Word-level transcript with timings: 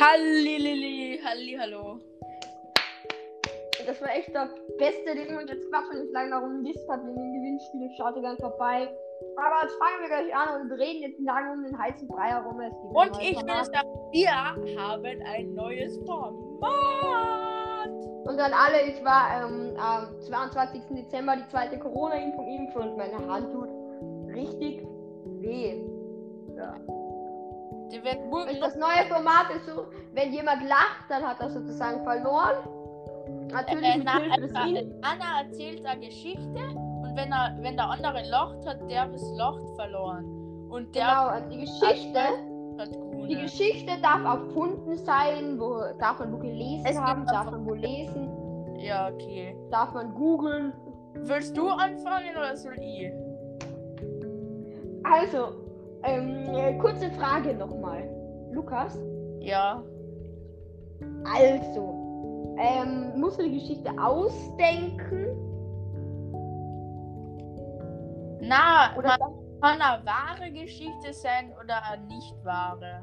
Hallilili, 0.00 1.20
Halli, 1.22 1.58
hallo. 1.60 1.98
Das 3.86 4.00
war 4.00 4.08
echt 4.16 4.34
der 4.34 4.48
beste, 4.78 5.14
den 5.14 5.28
wir 5.28 5.44
jetzt 5.46 5.70
quatschen 5.70 6.00
nicht 6.00 6.12
lange 6.14 6.30
darum 6.30 6.64
gedisst 6.64 6.88
hat 6.88 7.04
wegen 7.04 7.16
dem 7.16 7.34
Gewinnspiel. 7.34 7.90
Schaut 7.98 8.16
ihr 8.16 8.22
ganz 8.22 8.40
vorbei. 8.40 8.88
Aber 9.36 9.62
jetzt 9.62 9.76
fangen 9.76 10.00
wir 10.00 10.08
gleich 10.08 10.34
an 10.34 10.62
und 10.62 10.72
reden 10.72 11.02
jetzt 11.02 11.20
lange 11.20 11.52
um 11.52 11.64
den 11.64 11.78
heißen 11.78 12.08
Brei 12.08 12.28
herum. 12.30 12.60
Und 12.94 13.20
ich 13.20 13.36
will 13.36 13.64
sagen, 13.66 13.88
wir 14.12 14.32
haben 14.80 15.22
ein 15.22 15.52
neues 15.52 15.98
Format. 16.06 17.90
Und 18.24 18.40
an 18.40 18.52
alle, 18.54 18.80
ich 18.86 19.04
war 19.04 19.44
ähm, 19.44 19.76
am 19.76 20.18
22. 20.22 20.80
Dezember 20.92 21.36
die 21.36 21.48
zweite 21.48 21.78
Corona-Impfung 21.78 22.64
und 22.74 22.96
meine 22.96 23.18
Hand 23.28 23.52
tut 23.52 23.68
richtig 24.34 24.82
weh. 25.42 25.78
Ja. 26.56 26.99
Die 27.92 28.02
wird 28.04 28.18
Und 28.30 28.60
das 28.60 28.76
neue 28.76 29.04
Format 29.08 29.50
ist 29.56 29.66
so, 29.66 29.86
wenn 30.12 30.32
jemand 30.32 30.62
lacht, 30.68 31.04
dann 31.08 31.22
hat 31.26 31.40
er 31.40 31.50
sozusagen 31.50 32.04
verloren. 32.04 32.56
Natürlich 33.52 33.96
äh, 33.96 34.02
na, 34.04 34.18
In 34.66 34.94
Anna 35.02 35.42
erzählt 35.42 35.84
eine 35.84 36.00
Geschichte 36.00 36.60
und 37.02 37.16
wenn, 37.16 37.32
er, 37.32 37.56
wenn 37.60 37.76
der 37.76 37.90
andere 37.90 38.22
lacht, 38.28 38.64
hat 38.66 38.88
der 38.88 39.06
das 39.06 39.22
Lacht 39.36 39.62
verloren. 39.76 40.24
Und 40.68 40.94
der 40.94 41.40
Genau, 41.40 41.48
die 41.50 41.60
Geschichte, 41.60 42.20
die. 43.28 43.36
Geschichte 43.42 43.92
darf 44.00 44.22
erfunden 44.24 44.96
sein, 44.98 45.58
wo, 45.58 45.82
darf 45.98 46.20
man 46.20 46.32
wo 46.32 46.38
gelesen 46.38 46.86
Es 46.86 46.98
haben, 46.98 47.26
darf 47.26 47.50
man 47.50 47.66
wo 47.66 47.74
lesen, 47.74 48.28
Ja, 48.78 49.08
okay. 49.12 49.56
darf 49.70 49.92
man 49.92 50.14
googeln. 50.14 50.72
Willst 51.14 51.56
du 51.56 51.68
anfangen 51.68 52.36
oder 52.36 52.56
soll 52.56 52.76
ich? 52.80 53.12
Also, 55.02 55.69
ähm, 56.04 56.54
äh, 56.54 56.78
kurze 56.78 57.10
Frage 57.12 57.54
nochmal. 57.54 58.08
Lukas, 58.52 58.98
Ja. 59.40 59.82
also, 61.24 62.54
ähm, 62.58 63.12
musst 63.18 63.38
du 63.38 63.44
die 63.44 63.58
Geschichte 63.58 63.90
ausdenken? 64.02 65.26
Na, 68.40 68.96
Oder 68.96 69.16
kann 69.60 69.80
eine 69.80 70.04
wahre 70.06 70.50
Geschichte 70.50 71.12
sein 71.12 71.52
oder 71.62 71.82
eine 71.90 72.06
nicht 72.06 72.34
wahre. 72.44 73.02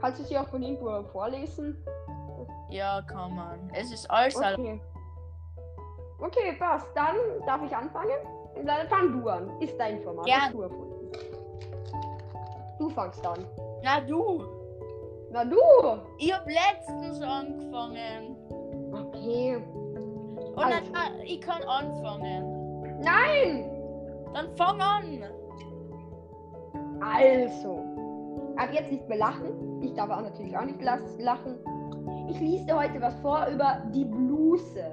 kannst 0.00 0.20
du 0.20 0.24
sie 0.24 0.38
auch 0.38 0.46
von 0.48 0.62
irgendwo 0.62 1.02
vorlesen? 1.10 1.76
Ja, 2.70 3.00
kann 3.02 3.34
man. 3.34 3.70
Es 3.74 3.90
ist 3.92 4.08
alles. 4.10 4.36
Okay. 4.36 4.80
Okay, 6.20 6.52
passt. 6.58 6.86
Dann 6.94 7.16
darf 7.46 7.62
ich 7.64 7.74
anfangen? 7.74 8.10
Dann 8.66 8.86
fang 8.88 9.12
du 9.20 9.28
an. 9.28 9.48
Ist 9.60 9.78
dein 9.78 10.00
Format. 10.02 10.26
Gern. 10.26 10.52
Du 12.88 12.94
fangst 12.94 13.26
an. 13.26 13.44
Na 13.82 14.00
du, 14.00 14.42
Na 15.30 15.44
du! 15.44 15.56
ich 16.16 16.32
hab 16.32 16.46
letztens 16.46 17.20
angefangen. 17.20 18.34
Okay. 18.92 19.56
Und 19.56 20.58
Also. 20.64 20.92
dann, 20.92 21.20
ich 21.22 21.40
kann 21.42 21.62
anfangen. 21.64 23.00
Nein! 23.02 23.70
Dann 24.32 24.56
fang 24.56 24.80
an. 24.80 25.22
Also. 27.02 27.84
Ab 28.56 28.70
jetzt 28.72 28.90
nicht 28.90 29.06
mehr 29.06 29.18
lachen. 29.18 29.82
Ich 29.82 29.92
darf 29.92 30.08
auch 30.08 30.22
natürlich 30.22 30.56
auch 30.56 30.64
nicht 30.64 30.80
lachen. 30.80 31.58
Ich 32.28 32.40
lese 32.40 32.64
dir 32.64 32.78
heute 32.78 33.00
was 33.02 33.14
vor 33.20 33.46
über 33.52 33.82
die 33.92 34.06
Bluse. 34.06 34.92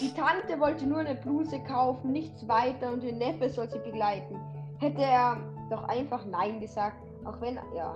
Die 0.00 0.12
Tante 0.14 0.58
wollte 0.58 0.86
nur 0.86 1.00
eine 1.00 1.16
Bluse 1.16 1.60
kaufen, 1.64 2.12
nichts 2.12 2.48
weiter 2.48 2.92
und 2.92 3.02
der 3.02 3.12
Neffe 3.12 3.50
soll 3.50 3.68
sie 3.68 3.78
begleiten. 3.80 4.40
Hätte 4.78 5.02
er 5.02 5.36
doch 5.70 5.84
einfach 5.84 6.24
Nein 6.26 6.60
gesagt, 6.60 6.96
auch 7.24 7.40
wenn, 7.40 7.58
ja, 7.74 7.94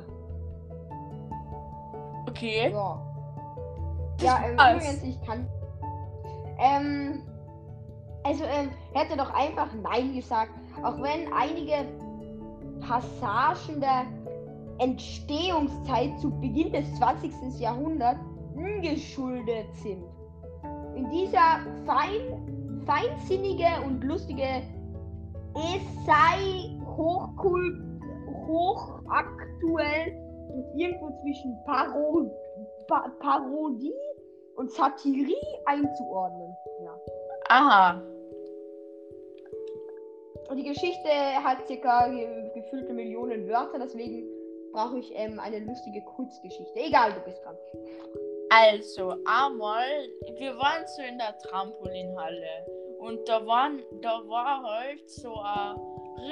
Okay. 2.32 2.70
ja. 2.72 3.00
Ja, 4.20 4.40
ähm, 4.44 4.54
übrigens, 4.54 5.02
ich 5.02 5.20
kann. 5.22 5.46
Ähm, 6.58 7.22
also, 8.24 8.44
ähm, 8.44 8.70
er 8.94 9.02
hätte 9.02 9.16
doch 9.16 9.32
einfach 9.34 9.68
Nein 9.82 10.14
gesagt, 10.14 10.52
auch 10.82 10.96
wenn 11.02 11.32
einige 11.32 11.86
Passagen 12.80 13.80
der 13.80 14.04
Entstehungszeit 14.78 16.18
zu 16.20 16.30
Beginn 16.40 16.72
des 16.72 16.92
20. 16.96 17.60
Jahrhunderts 17.60 18.20
ungeschuldet 18.54 19.66
sind. 19.82 20.04
In 20.96 21.10
dieser 21.10 21.60
fein, 21.84 22.84
feinsinnige 22.86 23.66
und 23.84 24.02
lustige 24.02 24.62
Essay 25.54 26.78
hochkult, 26.96 27.76
hochaktuell 28.46 30.12
und 30.48 30.78
irgendwo 30.78 31.10
zwischen 31.22 31.56
Paro 31.64 32.30
pa 32.86 33.08
Parodie 33.20 33.92
und 34.56 34.70
Satirie 34.70 35.36
einzuordnen. 35.66 36.54
Ja. 36.84 36.98
Aha. 37.48 38.02
Und 40.48 40.56
die 40.56 40.64
Geschichte 40.64 41.08
hat 41.42 41.66
circa 41.66 42.08
ge 42.08 42.50
gefüllte 42.54 42.92
Millionen 42.92 43.48
Wörter, 43.48 43.78
deswegen 43.78 44.28
brauche 44.72 44.98
ich 44.98 45.10
ähm, 45.14 45.38
eine 45.38 45.60
lustige 45.60 46.02
Kurzgeschichte. 46.02 46.78
Egal, 46.78 47.12
du 47.12 47.20
bist 47.20 47.42
dran. 47.44 47.56
Also, 48.50 49.14
einmal, 49.24 49.88
wir 50.36 50.56
waren 50.58 50.86
so 50.86 51.02
in 51.02 51.16
der 51.16 51.38
Trampolinhalle 51.38 52.81
und 53.02 53.28
da 53.28 53.44
waren, 53.46 53.82
da 54.00 54.22
war 54.28 54.62
halt 54.62 55.10
so 55.10 55.34
eine 55.34 55.76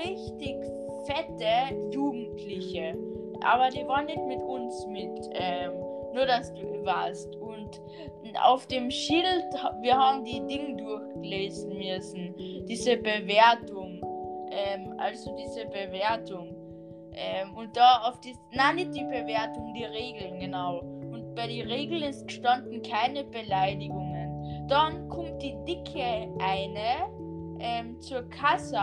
richtig 0.04 0.56
fette 1.04 1.74
Jugendliche. 1.90 2.96
Aber 3.42 3.68
die 3.70 3.86
waren 3.86 4.06
nicht 4.06 4.24
mit 4.26 4.40
uns 4.40 4.86
mit. 4.86 5.30
Ähm, 5.32 5.72
nur 6.14 6.26
dass 6.26 6.52
du 6.54 6.84
weißt. 6.84 7.36
Und 7.36 7.80
auf 8.42 8.66
dem 8.68 8.90
Schild, 8.90 9.44
wir 9.80 9.96
haben 9.96 10.24
die 10.24 10.46
Dinge 10.46 10.76
durchlesen 10.76 11.76
müssen. 11.76 12.34
Diese 12.66 12.96
Bewertung. 12.96 14.00
Ähm, 14.52 14.94
also 14.98 15.34
diese 15.36 15.66
Bewertung. 15.66 16.54
Ähm, 17.14 17.56
und 17.56 17.76
da 17.76 18.02
auf 18.08 18.20
die. 18.20 18.34
Nein, 18.52 18.76
nicht 18.76 18.94
die 18.94 19.04
Bewertung, 19.04 19.74
die 19.74 19.84
Regeln, 19.84 20.38
genau. 20.38 20.78
Und 20.78 21.34
bei 21.34 21.48
den 21.48 21.66
Regeln 21.66 22.02
ist 22.02 22.26
gestanden 22.28 22.82
keine 22.82 23.24
Beleidigungen. 23.24 24.09
Dann 24.70 25.08
kommt 25.08 25.42
die 25.42 25.56
dicke 25.66 26.28
eine 26.38 27.10
ähm, 27.58 28.00
zur 28.00 28.22
Kasse 28.28 28.78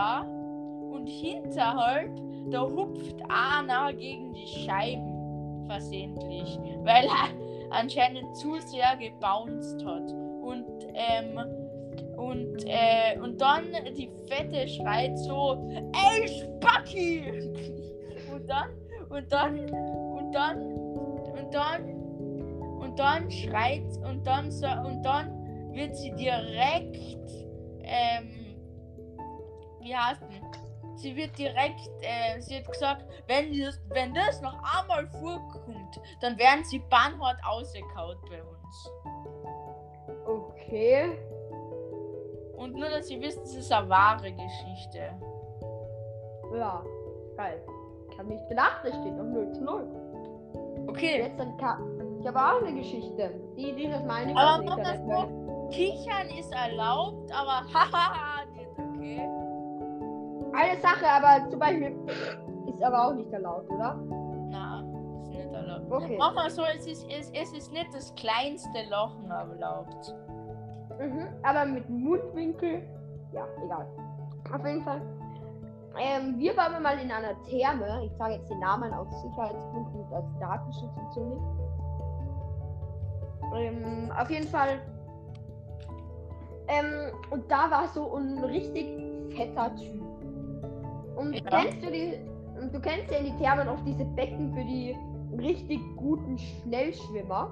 und 0.92 1.06
hinterhalb, 1.06 2.10
da 2.50 2.60
hupft 2.60 3.16
einer 3.30 3.94
gegen 3.94 4.34
die 4.34 4.46
Scheiben 4.46 5.64
versehentlich, 5.66 6.58
weil 6.82 7.06
er 7.06 7.70
anscheinend 7.70 8.36
zu 8.36 8.60
sehr 8.60 8.98
gebounced 8.98 9.82
hat. 9.86 10.12
Und, 10.42 10.66
ähm, 10.92 11.38
und, 12.18 12.64
äh, 12.66 13.18
und 13.22 13.40
dann 13.40 13.64
die 13.96 14.10
Fette 14.28 14.68
schreit 14.68 15.18
so, 15.18 15.70
ey 15.72 16.28
Spacki! 16.28 17.22
Und 18.30 18.46
dann, 18.46 18.68
und 19.08 19.32
dann, 19.32 19.58
und 19.58 20.32
dann, 20.34 20.60
und 20.60 21.54
dann, 21.54 21.82
und 22.78 22.98
dann 22.98 23.30
schreit, 23.30 23.86
und 24.06 24.26
dann, 24.26 24.50
und 24.84 25.02
dann 25.02 25.37
wird 25.78 25.96
sie 25.96 26.10
direkt, 26.12 27.30
ähm, 27.82 28.56
wie 29.80 29.94
heißt 29.94 30.22
denn? 30.22 30.44
Sie 30.96 31.14
wird 31.14 31.38
direkt, 31.38 31.88
äh, 32.02 32.40
sie 32.40 32.56
hat 32.56 32.70
gesagt, 32.70 33.04
wenn 33.28 33.56
das, 33.56 33.80
wenn 33.90 34.12
das 34.12 34.42
noch 34.42 34.58
einmal 34.76 35.06
vorkommt, 35.06 36.00
dann 36.20 36.36
werden 36.38 36.64
sie 36.64 36.80
bannhart 36.90 37.38
ausgekaut 37.46 38.18
bei 38.28 38.42
uns. 38.42 38.90
Okay. 40.26 41.16
Und 42.56 42.74
nur, 42.74 42.88
dass 42.90 43.06
Sie 43.06 43.20
wissen, 43.20 43.42
es 43.44 43.54
ist 43.54 43.72
eine 43.72 43.88
wahre 43.88 44.32
Geschichte. 44.32 45.14
Ja, 46.52 46.82
geil. 47.36 47.62
Ich 48.10 48.18
habe 48.18 48.28
nicht 48.28 48.48
gedacht, 48.48 48.80
es 48.84 48.96
steht 48.96 49.16
noch 49.16 49.24
0 49.24 49.52
zu 49.52 49.62
0. 49.62 49.86
Okay, 50.88 51.18
Jetzt 51.18 51.38
dann 51.38 51.54
Ich 52.20 52.26
habe 52.26 52.38
auch 52.38 52.66
eine 52.66 52.74
Geschichte. 52.74 53.30
Die, 53.56 53.72
die 53.74 53.88
das 53.88 54.04
meine 54.04 54.32
ich 54.32 54.36
aber 54.36 54.82
das 54.82 55.00
Kichern 55.70 56.28
ist 56.38 56.52
erlaubt, 56.52 57.30
aber 57.32 57.64
hahaha, 57.74 58.44
nicht 58.54 58.78
okay. 58.78 59.28
Eine 60.52 60.80
Sache, 60.80 61.06
aber 61.06 61.48
zum 61.50 61.58
Beispiel 61.58 61.96
ist 62.66 62.82
aber 62.82 63.08
auch 63.08 63.14
nicht 63.14 63.32
erlaubt, 63.32 63.70
oder? 63.70 63.96
Na, 64.50 64.82
ist 65.22 65.30
nicht 65.30 65.52
erlaubt. 65.52 65.90
Okay. 65.90 66.16
Mach 66.18 66.34
mal 66.34 66.50
so, 66.50 66.62
es 66.62 66.86
ist, 66.86 67.06
es, 67.10 67.30
es 67.30 67.52
ist 67.52 67.72
nicht 67.72 67.92
das 67.92 68.14
kleinste 68.14 68.82
Lachen 68.88 69.30
erlaubt. 69.30 70.14
Mhm, 70.98 71.28
aber 71.42 71.64
mit 71.66 71.88
Mundwinkel. 71.88 72.82
Ja, 73.32 73.46
egal. 73.64 73.86
Auf 74.52 74.64
jeden 74.64 74.82
Fall. 74.82 75.02
Ähm, 76.00 76.38
wir 76.38 76.56
waren 76.56 76.82
mal 76.82 76.98
in 76.98 77.10
einer 77.10 77.40
Therme. 77.44 78.04
Ich 78.04 78.12
sage 78.16 78.34
jetzt 78.34 78.50
den 78.50 78.60
Namen 78.60 78.92
aus 78.92 79.08
Sicherheitsgründen 79.22 80.00
und 80.00 80.12
als 80.12 80.26
Datenschutz 80.38 80.96
und 80.96 81.12
so 81.12 81.24
nicht. 81.24 81.42
Ähm, 83.54 84.12
auf 84.16 84.30
jeden 84.30 84.46
Fall. 84.48 84.80
Ähm, 86.68 87.12
und 87.30 87.50
da 87.50 87.70
war 87.70 87.88
so 87.88 88.14
ein 88.14 88.44
richtig 88.44 88.86
fetter 89.34 89.74
Typ. 89.76 90.02
Und 91.16 91.34
Ja. 91.34 91.40
kennst 91.50 91.82
du 91.82 91.90
die. 91.90 92.18
Du 92.72 92.80
kennst 92.80 93.10
ja 93.10 93.18
in 93.18 93.26
die 93.26 93.36
Thermen 93.42 93.68
oft 93.68 93.86
diese 93.86 94.04
Becken 94.04 94.52
für 94.52 94.64
die 94.64 94.96
richtig 95.38 95.80
guten 95.96 96.36
Schnellschwimmer. 96.38 97.50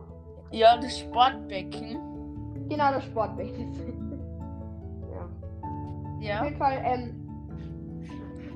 Ja, 0.50 0.76
das 0.76 0.98
Sportbecken. 0.98 2.66
Genau, 2.68 2.90
das 2.92 3.04
Sportbecken. 3.04 3.72
ja. 5.12 5.22
Auf 5.22 6.22
Ja. 6.22 6.44
jeden 6.44 6.56
Fall, 6.56 6.82
ähm, 6.84 7.22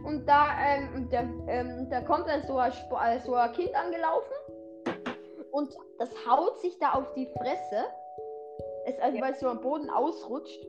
und 0.04 0.26
da, 0.28 0.46
ähm, 0.66 1.08
der, 1.10 1.24
ähm, 1.46 1.88
da 1.90 2.00
kommt 2.00 2.26
dann 2.28 2.42
so 2.42 2.56
ein, 2.58 2.72
äh, 2.72 3.20
so 3.20 3.34
ein 3.34 3.52
Kind 3.52 3.70
angelaufen 3.74 4.32
und 5.52 5.70
das 5.98 6.10
haut 6.28 6.58
sich 6.60 6.76
da 6.78 6.92
auf 6.92 7.12
die 7.14 7.26
Fresse. 7.38 7.84
Es, 8.90 8.98
also, 9.00 9.20
weil 9.20 9.32
es 9.32 9.40
so 9.40 9.48
am 9.48 9.60
Boden 9.60 9.90
ausrutscht. 9.90 10.66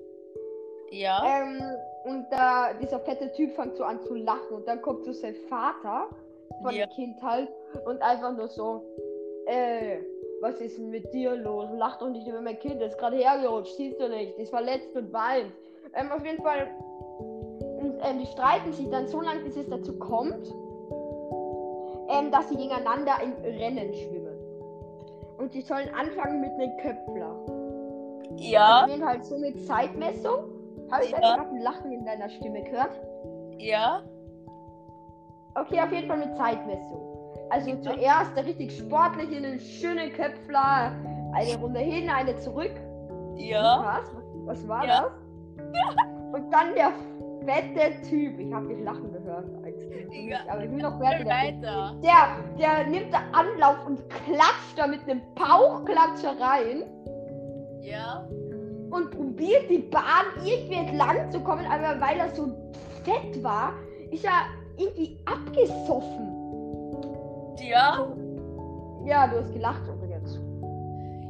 Ja. 0.91 1.23
Ähm, 1.25 1.61
und 2.03 2.25
da 2.31 2.73
dieser 2.73 2.99
fette 2.99 3.31
Typ 3.31 3.51
fängt 3.53 3.75
so 3.75 3.83
an 3.83 4.01
zu 4.01 4.15
lachen 4.15 4.55
und 4.55 4.67
dann 4.67 4.81
kommt 4.81 5.05
so 5.05 5.13
sein 5.13 5.35
Vater 5.49 6.07
von 6.61 6.73
Ja. 6.73 6.85
dem 6.85 6.89
Kind 6.93 7.21
halt 7.21 7.49
und 7.85 8.01
einfach 8.01 8.35
nur 8.35 8.47
so, 8.47 8.83
äh, 9.45 9.97
was 10.41 10.59
ist 10.59 10.77
denn 10.77 10.89
mit 10.89 11.13
dir 11.13 11.35
los? 11.35 11.69
Lach 11.73 11.99
doch 11.99 12.09
nicht 12.09 12.27
über 12.27 12.41
mein 12.41 12.59
Kind, 12.59 12.81
das 12.81 12.93
ist 12.93 12.97
gerade 12.97 13.17
hergerutscht, 13.17 13.75
siehst 13.75 13.99
du 13.99 14.09
nicht, 14.09 14.37
ist 14.37 14.49
verletzt 14.49 14.95
und 14.95 15.13
weint. 15.13 15.51
Ähm, 15.93 16.11
auf 16.11 16.25
jeden 16.25 16.41
Fall, 16.41 16.67
und, 17.19 17.99
ähm, 18.03 18.19
die 18.19 18.25
streiten 18.25 18.73
sich 18.73 18.89
dann 18.89 19.07
so 19.07 19.21
lange, 19.21 19.41
bis 19.41 19.55
es 19.55 19.69
dazu 19.69 19.97
kommt, 19.99 20.53
ähm, 22.09 22.31
dass 22.31 22.49
sie 22.49 22.57
gegeneinander 22.57 23.13
im 23.23 23.33
Rennen 23.43 23.93
schwimmen. 23.93 24.37
Und 25.37 25.53
sie 25.53 25.61
sollen 25.61 25.89
anfangen 25.93 26.41
mit 26.41 26.51
einem 26.51 26.75
Köpfler. 26.77 27.35
Ja. 28.37 28.85
Jeden 28.87 29.01
Fall 29.03 29.21
so 29.23 29.37
mit 29.37 29.65
Zeitmessung. 29.65 30.45
Habe 30.91 31.05
ich 31.05 31.11
Ja. 31.11 31.19
gerade 31.19 31.49
ein 31.49 31.61
Lachen 31.61 31.91
in 31.91 32.05
deiner 32.05 32.29
Stimme 32.29 32.63
gehört? 32.63 32.99
Ja. 33.57 34.01
Okay, 35.55 35.79
auf 35.81 35.91
jeden 35.91 36.07
Fall 36.07 36.17
mit 36.17 36.35
Zeitmessung. 36.35 37.01
Also 37.49 37.69
Ja. 37.71 37.81
zuerst 37.81 38.35
der 38.37 38.45
richtig 38.45 38.77
sportliche, 38.77 39.35
einen 39.37 39.59
schönen 39.59 40.11
Köpfler, 40.13 40.93
eine 41.33 41.57
Runde 41.59 41.79
hin, 41.79 42.09
eine 42.09 42.37
zurück. 42.37 42.71
Ja. 43.35 43.99
Was? 44.01 44.15
Was 44.45 44.67
war 44.67 44.85
Ja. 44.85 45.01
das? 45.03 45.11
Und 46.33 46.49
dann 46.51 46.73
der 46.75 46.91
fette 47.45 48.01
Typ. 48.07 48.39
Ich 48.39 48.53
habe 48.53 48.67
dich 48.67 48.83
lachen 48.83 49.11
gehört. 49.11 49.45
Ja. 50.11 50.37
Aber 50.49 50.63
ich 50.63 50.71
will 50.71 50.81
noch 50.81 50.97
fertig. 50.99 51.25
Weiter. 51.27 51.95
Der, 52.03 52.37
der 52.57 52.87
nimmt 52.87 53.13
da 53.13 53.19
Anlauf 53.33 53.85
und 53.85 53.99
klatscht 54.09 54.77
da 54.77 54.87
mit 54.87 55.01
einem 55.03 55.21
Bauchklatscher 55.35 56.39
rein. 56.39 56.83
Ja. 57.81 58.27
und 58.91 59.09
probiert 59.11 59.69
die 59.69 59.79
Bahn 59.79 60.25
irgendwie 60.43 60.75
entlang 60.75 61.31
zu 61.31 61.39
kommen, 61.39 61.65
aber 61.65 61.99
weil 61.99 62.19
er 62.19 62.29
so 62.35 62.47
fett 63.03 63.43
war, 63.43 63.73
ist 64.11 64.23
er 64.25 64.45
irgendwie 64.77 65.17
abgesoffen. 65.25 66.27
Ja. 67.57 68.07
Ja, 69.05 69.27
du 69.27 69.39
hast 69.39 69.53
gelacht 69.53 69.81
übrigens. 69.87 70.39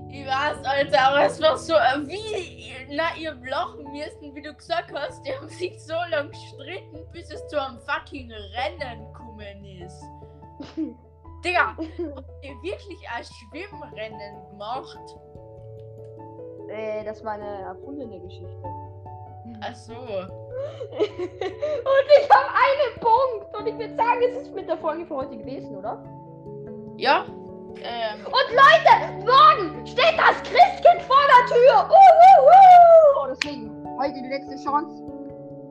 Ich 0.09 0.25
weiß, 0.25 0.65
Alter, 0.65 1.01
aber 1.07 1.25
es 1.25 1.41
war 1.41 1.57
so, 1.57 1.73
äh, 1.73 2.05
wie, 2.05 2.73
na, 2.93 3.15
ihr 3.17 3.33
lachen 3.45 3.85
müssen, 3.93 4.35
wie 4.35 4.41
du 4.41 4.53
gesagt 4.53 4.91
hast, 4.93 5.25
die 5.25 5.33
haben 5.33 5.47
sich 5.47 5.81
so 5.81 5.93
lange 6.09 6.31
gestritten, 6.31 7.05
bis 7.13 7.31
es 7.31 7.47
zu 7.47 7.61
einem 7.61 7.79
fucking 7.79 8.29
Rennen 8.29 9.05
gekommen 9.05 9.63
ist. 9.63 10.03
Digga, 11.45 11.77
habt 11.77 12.43
ihr 12.43 12.61
wirklich 12.61 12.99
ein 13.15 13.23
Schwimmrennen 13.23 14.49
gemacht? 14.49 14.99
Äh, 16.71 17.03
das 17.03 17.23
war 17.23 17.33
eine 17.33 17.61
erfundene 17.63 18.19
Geschichte. 18.19 18.63
Ach 19.61 19.75
so. 19.75 19.93
und 19.93 19.99
ich 20.97 22.29
habe 22.29 22.49
einen 22.49 22.99
Punkt. 22.99 23.57
Und 23.57 23.67
ich 23.67 23.77
würde 23.77 23.95
sagen, 23.95 24.21
es 24.29 24.37
ist 24.43 24.55
mit 24.55 24.69
der 24.69 24.77
Folge 24.77 25.05
für 25.05 25.17
heute 25.17 25.37
gewesen, 25.37 25.75
oder? 25.75 26.01
Ja. 26.97 27.25
Ähm, 27.83 28.25
Und 28.25 28.47
Leute, 28.51 29.25
morgen 29.25 29.85
steht 29.85 30.17
das 30.17 30.41
Christkind 30.43 31.01
vor 31.01 31.21
der 31.27 31.45
Tür. 31.55 31.89
Uh, 31.89 31.93
uh, 31.93 32.45
uh. 32.45 33.23
Und 33.23 33.29
deswegen, 33.29 33.97
heute 33.99 34.13
die 34.13 34.29
letzte 34.29 34.63
Chance, 34.63 35.03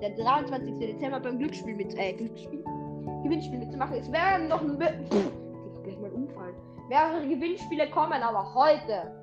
der 0.00 0.10
23. 0.10 0.78
Dezember 0.78 1.20
beim 1.20 1.38
Glücksspiel 1.38 1.74
mit, 1.74 1.96
äh, 1.98 2.12
Glücksspiel? 2.14 2.64
Gewinnspiel 3.22 3.58
mitzumachen. 3.58 3.96
Es 3.96 4.10
werden 4.10 4.48
noch 4.48 4.60
ein, 4.62 4.78
Pff, 4.78 5.32
ich 5.74 5.82
gleich 5.82 5.98
mal 5.98 6.10
umfallen. 6.10 6.54
Mehrere 6.88 7.26
Gewinnspiele 7.28 7.88
kommen, 7.90 8.22
aber 8.22 8.54
heute, 8.54 9.19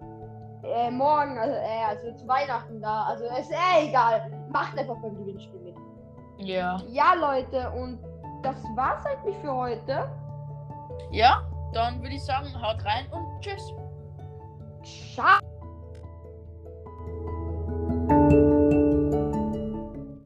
äh, 0.64 0.92
morgen, 0.92 1.38
also, 1.38 1.56
äh, 1.56 1.86
also 1.88 2.12
zu 2.18 2.28
Weihnachten 2.28 2.82
da, 2.82 3.04
also 3.04 3.26
ist 3.26 3.52
eh 3.52 3.88
egal. 3.88 4.32
Macht 4.50 4.78
einfach 4.78 4.98
beim 5.02 5.16
Gewinnspiel 5.16 5.60
mit. 5.62 5.76
ja. 6.38 6.78
Ja, 6.90 7.14
Leute, 7.14 7.72
und 7.72 8.00
das 8.44 8.56
war's 8.76 9.06
eigentlich 9.06 9.36
für 9.38 9.54
heute. 9.54 10.10
Ja, 11.12 11.44
dann 11.74 12.02
würde 12.02 12.16
ich 12.16 12.24
sagen, 12.24 12.48
haut 12.62 12.84
rein 12.86 13.06
und 13.12 13.42
tschüss. 13.42 13.74
Ciao. 15.14 15.40